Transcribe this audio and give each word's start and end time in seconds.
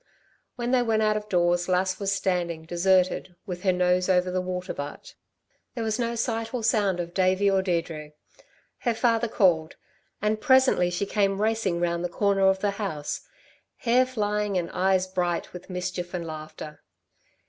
When 0.55 0.71
they 0.71 0.81
went 0.81 1.03
out 1.03 1.15
of 1.15 1.29
doors 1.29 1.69
Lass 1.69 1.99
was 1.99 2.11
standing 2.11 2.63
deserted, 2.65 3.35
with 3.45 3.61
her 3.61 3.71
nose 3.71 4.09
over 4.09 4.31
the 4.31 4.41
water 4.41 4.73
butt. 4.73 5.13
There 5.75 5.83
was 5.83 5.99
no 5.99 6.15
sight 6.15 6.55
or 6.55 6.63
sound 6.63 6.99
of 6.99 7.13
Davey 7.13 7.51
or 7.51 7.61
Deirdre. 7.61 8.13
Her 8.79 8.95
father 8.95 9.27
called; 9.27 9.75
and 10.19 10.41
presently 10.41 10.89
she 10.89 11.05
came 11.05 11.39
racing 11.39 11.79
round 11.79 12.03
the 12.03 12.09
corner 12.09 12.47
of 12.47 12.61
the 12.61 12.71
house, 12.81 13.21
hair 13.77 14.07
flying, 14.07 14.57
and 14.57 14.71
eyes 14.71 15.05
bright 15.05 15.53
with 15.53 15.69
mischief 15.69 16.15
and 16.15 16.25
laughter. 16.25 16.81